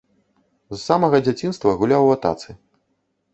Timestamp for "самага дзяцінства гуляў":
0.87-2.03